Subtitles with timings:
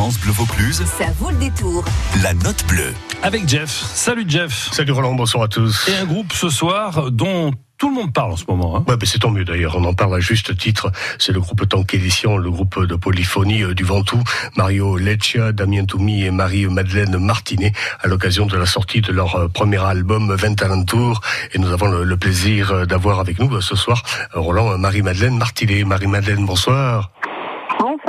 [0.00, 1.84] France Bleu Vaucluse, Ça vaut le détour.
[2.22, 2.94] la note bleue.
[3.22, 3.68] avec Jeff.
[3.70, 4.70] Salut Jeff.
[4.72, 5.86] Salut Roland, bonsoir à tous.
[5.90, 8.78] Et un groupe ce soir dont tout le monde parle en ce moment.
[8.78, 8.84] hein.
[8.88, 10.90] Ouais, c'est tant mieux d'ailleurs, on en parle à juste titre.
[11.18, 14.22] C'est le groupe Tank Édition, le groupe de polyphonie euh, du Ventoux,
[14.56, 19.48] Mario Leccia, Damien Toumi et Marie-Madeleine Martinet, à l'occasion de la sortie de leur euh,
[19.48, 21.20] premier album 20 Alentours.
[21.52, 24.02] Et nous avons le, le plaisir euh, d'avoir avec nous euh, ce soir
[24.34, 25.84] euh, Roland euh, Marie-Madeleine Martinet.
[25.84, 27.10] Marie-Madeleine, bonsoir.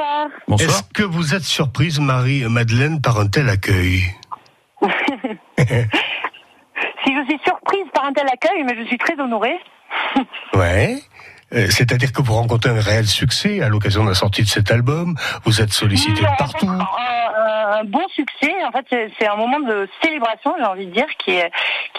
[0.01, 0.27] Bonsoir.
[0.47, 0.69] Bonsoir.
[0.69, 4.03] Est-ce que vous êtes surprise, Marie-Madeleine, par un tel accueil?
[7.03, 9.57] Si je suis surprise par un tel accueil, mais je suis très honorée.
[10.53, 10.97] Ouais.
[11.53, 14.71] Euh, C'est-à-dire que vous rencontrez un réel succès à l'occasion de la sortie de cet
[14.71, 15.15] album.
[15.43, 16.69] Vous êtes sollicité partout.
[17.51, 18.53] Un, un bon succès.
[18.65, 21.51] En fait, c'est- un moment de célébration, j'ai envie de dire, qui est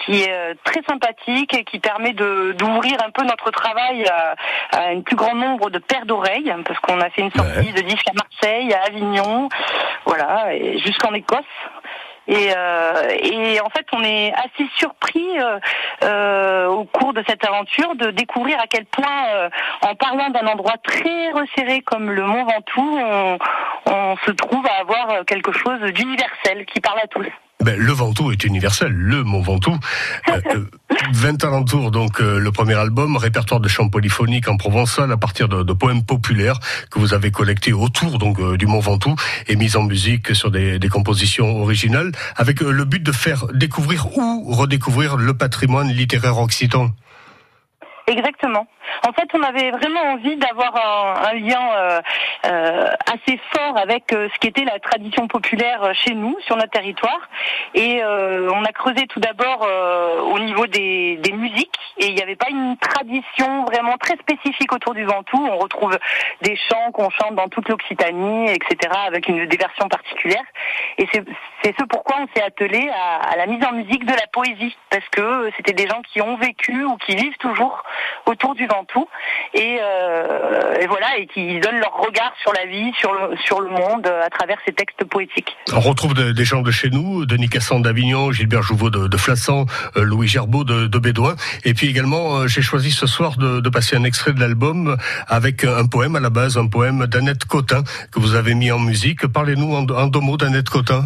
[0.05, 4.35] qui est euh, très sympathique et qui permet de d'ouvrir un peu notre travail à,
[4.77, 7.81] à un plus grand nombre de paires d'oreilles, parce qu'on a fait une sortie de
[7.83, 9.49] disques à Marseille, à Avignon,
[10.07, 11.45] voilà, et jusqu'en Écosse.
[12.29, 15.59] Et, euh, et en fait, on est assez surpris euh,
[16.05, 19.51] euh, au cours de cette aventure de découvrir à quel point, euh,
[19.83, 23.39] en parlant d'un endroit très resserré comme le Mont Ventoux, on
[24.27, 27.27] se trouve à avoir quelque chose d'universel qui parle à tous.
[27.61, 29.79] Ben, le Ventoux est universel, le Mont Ventoux.
[30.29, 30.65] Euh, euh,
[31.13, 35.49] 20 alentours, donc euh, le premier album, répertoire de chants polyphoniques en provençal à partir
[35.49, 36.59] de, de poèmes populaires
[36.91, 39.15] que vous avez collectés autour donc euh, du Mont Ventoux
[39.49, 43.47] et mis en musique sur des, des compositions originales, avec euh, le but de faire
[43.53, 46.91] découvrir ou redécouvrir le patrimoine littéraire occitan.
[48.09, 48.67] Exactement.
[49.07, 52.01] En fait, on avait vraiment envie d'avoir un, lien euh,
[52.47, 56.71] euh, assez fort avec euh, ce qui était la tradition populaire chez nous, sur notre
[56.71, 57.29] territoire.
[57.75, 59.67] Et on a creusé tout d'abord
[60.31, 61.79] au niveau des, musiques.
[61.99, 65.47] Et il n'y avait pas une tradition vraiment très spécifique autour du Ventoux.
[65.51, 65.99] On retrouve
[66.43, 70.45] des chants qu'on chante dans toute l'Occitanie, etc., avec une, des versions particulières.
[70.99, 74.77] Et c'est ce pourquoi on s'est attelé à, la mise en musique de la poésie,
[74.91, 77.83] parce que c'était des gens qui ont vécu ou qui vivent toujours
[78.27, 79.07] autour du Ventoux,
[79.55, 83.61] et, euh, et voilà, et qui donnent leur regard sur la vie, sur le, sur
[83.61, 85.55] le monde, euh, à travers ces textes poétiques.
[85.75, 89.17] On retrouve de- des gens de chez nous, Denis Cassan d'Avignon, Gilbert Jouveau de, de
[89.17, 89.67] Flassan,
[89.97, 91.35] euh, Louis Gerbeau de, de Bédouin.
[91.65, 94.97] Et puis également, j'ai choisi ce soir de, de passer un extrait de l'album
[95.29, 98.79] avec un poème à la base, un poème d'Annette Cotin que vous avez mis en
[98.79, 99.27] musique.
[99.27, 101.05] Parlez-nous en, en deux mots d'Annette Cotin.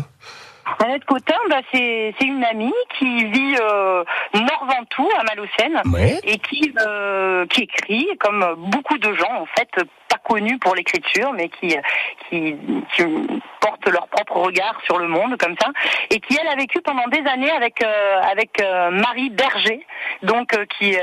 [0.78, 4.04] Annette Cotin, bah, c'est c'est une amie qui vit euh,
[4.34, 6.18] Nord Ventoux, à Malocène, Ouais.
[6.24, 9.68] et qui euh, qui écrit comme beaucoup de gens en fait
[10.26, 11.76] connus pour l'écriture mais qui,
[12.28, 12.56] qui
[13.60, 15.70] portent leur propre regard sur le monde comme ça
[16.10, 19.86] et qui elle a vécu pendant des années avec euh, avec euh, Marie Berger
[20.22, 20.96] donc euh, qui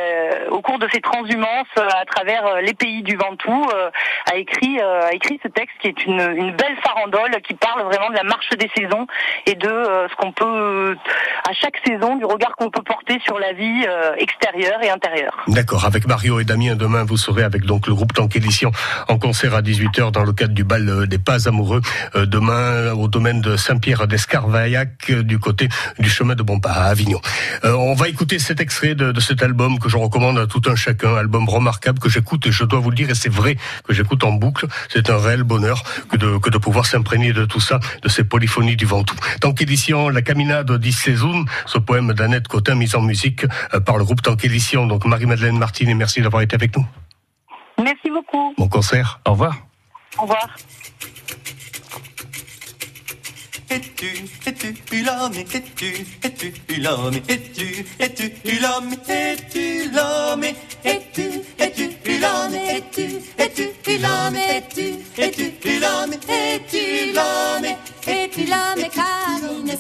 [0.50, 3.66] au cours de ses transhumances à travers les pays du Ventoux
[4.32, 8.10] a écrit a écrit ce texte qui est une une belle farandole qui parle vraiment
[8.10, 9.08] de la marche des saisons
[9.46, 9.70] et de
[10.10, 10.96] ce qu'on peut
[11.48, 13.86] à chaque saison du regard qu'on peut porter sur la vie
[14.18, 15.44] extérieure et intérieure.
[15.48, 15.86] D'accord.
[15.86, 18.72] Avec Mario et Damien, demain, vous serez avec donc le groupe Tank Édition
[19.18, 21.82] concert à 18h dans le cadre du bal euh, des pas amoureux.
[22.16, 25.70] euh, demain, au domaine de Saint-Pierre d'Escarvaillac, euh, du côté
[26.00, 27.22] du chemin de Bompas à Avignon.
[27.64, 30.62] Euh, on va écouter cet extrait de, de cet album que je recommande à tout
[30.68, 31.16] un chacun.
[31.16, 33.58] Album remarquable que j'écoute et je dois vous le dire, et c'est vrai
[33.88, 34.68] que j'écoute en boucle.
[34.90, 38.76] C'est un réel bonheur que de, de pouvoir s'imprégner de tout ça, de ces polyphonies
[38.76, 39.16] du Ventoux.
[39.42, 44.04] Tank Édition, La Caminade di ce poème d'Annette Cotin mis en musique euh, par le
[44.06, 44.88] groupe Tank Édition.
[44.88, 46.86] Donc Marie-Madeleine Martine, merci d'avoir été avec nous.
[47.82, 48.54] Merci beaucoup.
[48.58, 49.20] Bon concert.
[49.28, 49.56] Au revoir.
[50.18, 50.48] Au revoir.
[53.70, 54.06] Es-tu,
[54.46, 60.44] es-tu l'homme, es-tu, es-tu l'homme, es-tu, es-tu l'homme, es-tu l'homme,
[60.84, 67.76] es-tu, es-tu l'homme, es-tu, es-tu l'homme, es-tu, es-tu l'homme, es-tu l'homme,
[68.34, 69.76] tu l'ame cammina,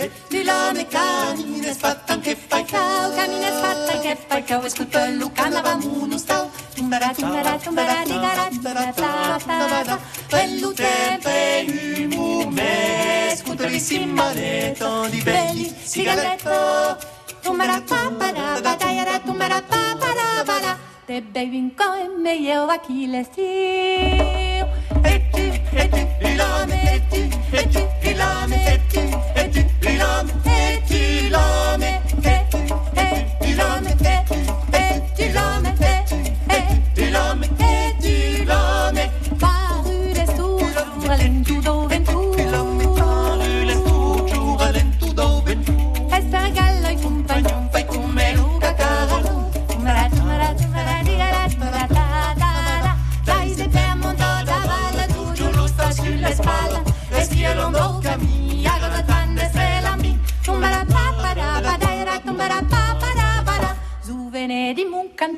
[0.00, 6.16] mare Tilane caminez fatan che fai cau Caminez fatan che fai cau Esculpellu canava munu
[6.16, 9.98] stau Timbara timbara timbara Ligara timbara ta ta ta
[10.30, 16.96] Bellu tempe imu me Scuterissima maneto di belli Sigaletto
[17.42, 24.68] Tumbara papara Batayara tumbara papara Bara Te baby in coe me llevo aquí les tío
[25.02, 29.29] Eti, eti, ilame, eti, eti, ilame, eti, eti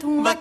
[0.03, 0.23] canton.
[0.23, 0.35] va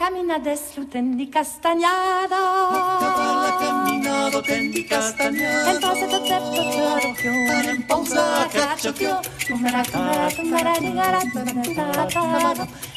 [0.00, 2.40] Acaba la caminada sluten di castagnada.
[2.72, 6.64] La camminata tendi castagna, Entonces te tu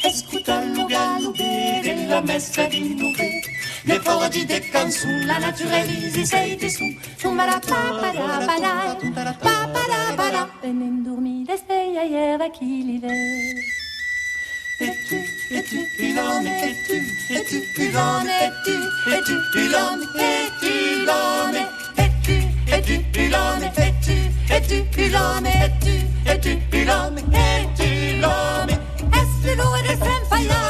[0.02, 3.42] Escuta il galopé della messa di nube,
[3.84, 4.62] le foglie de
[5.26, 5.54] la
[6.26, 6.58] sei
[9.42, 10.50] papara, para.
[10.62, 13.02] Venen dormir desde ayer aquí
[16.40, 16.64] l'hiver.
[16.70, 16.98] Es-tu,
[17.34, 18.76] es-tu l'homme, es-tu,
[19.12, 21.58] es-tu l'homme, es-tu, es-tu l'homme,
[21.98, 22.38] es-tu l'homme, es-tu,
[22.72, 24.18] es-tu l'homme, es-tu,
[24.50, 24.84] es-tu
[25.48, 25.96] es-tu,
[26.26, 28.74] es-tu l'homme, es-tu l'homme.
[29.14, 30.63] Es plus lourd de sempaya, es lourd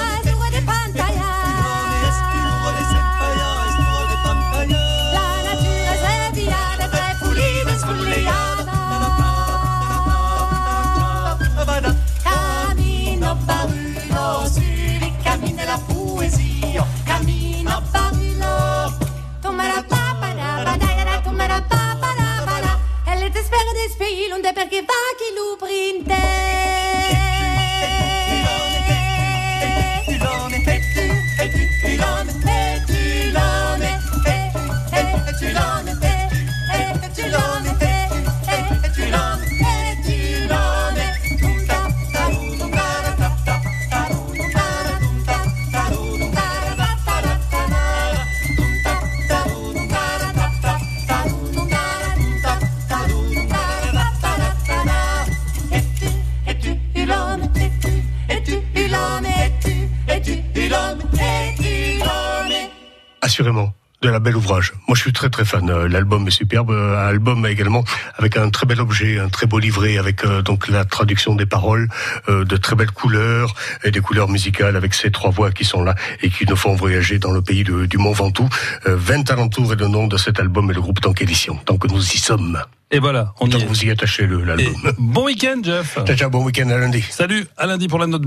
[63.24, 63.74] Assurément.
[64.02, 64.74] De la belle ouvrage.
[64.90, 65.70] Moi, je suis très très fan.
[65.70, 66.72] Euh, L'album est superbe.
[66.72, 67.86] Euh, Un album également
[68.18, 71.46] avec un très bel objet, un très beau livret avec euh, donc la traduction des
[71.46, 71.88] paroles,
[72.28, 73.56] euh, de très belles couleurs
[73.86, 76.76] et des couleurs musicales avec ces trois voix qui sont là et qui nous font
[76.76, 78.50] voyager dans le pays de- du Mont Ventoux.
[78.88, 81.56] Euh, 20 alentours est le nom de cet album et le groupe Tank Édition.
[81.64, 82.60] Tant que nous y sommes.
[82.92, 83.66] Et voilà, on y est.
[83.66, 84.94] vous y attachez l'album.
[85.00, 85.98] bon week-end, Jeff.
[86.06, 87.02] Ciao, ciao, bon week-end à lundi.
[87.10, 88.22] Salut, à lundi pour la note